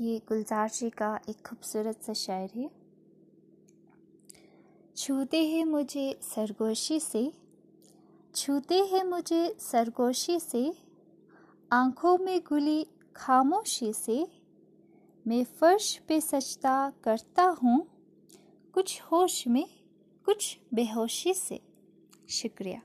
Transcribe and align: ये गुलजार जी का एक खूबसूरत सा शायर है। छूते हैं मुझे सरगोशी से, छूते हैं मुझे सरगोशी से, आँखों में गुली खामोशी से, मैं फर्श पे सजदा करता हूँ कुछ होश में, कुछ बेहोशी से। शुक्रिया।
ये 0.00 0.18
गुलजार 0.28 0.70
जी 0.70 0.90
का 0.90 1.20
एक 1.28 1.46
खूबसूरत 1.46 2.02
सा 2.02 2.12
शायर 2.12 2.50
है। 2.56 2.70
छूते 4.96 5.44
हैं 5.44 5.64
मुझे 5.64 6.18
सरगोशी 6.22 7.00
से, 7.00 7.32
छूते 8.34 8.74
हैं 8.74 9.04
मुझे 9.04 9.56
सरगोशी 9.60 10.40
से, 10.40 10.74
आँखों 11.72 12.18
में 12.18 12.40
गुली 12.40 12.86
खामोशी 13.16 13.92
से, 13.92 14.26
मैं 15.26 15.44
फर्श 15.44 15.96
पे 16.08 16.20
सजदा 16.20 16.92
करता 17.04 17.44
हूँ 17.62 17.86
कुछ 18.74 19.00
होश 19.02 19.46
में, 19.46 19.66
कुछ 20.24 20.58
बेहोशी 20.74 21.34
से। 21.34 21.60
शुक्रिया। 22.28 22.82